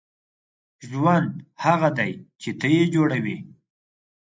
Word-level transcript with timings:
•ژوند 0.89 1.31
هغه 1.63 1.89
دی 1.97 2.11
چې 2.41 2.49
ته 2.59 2.67
یې 2.75 2.83
جوړوې. 2.95 3.37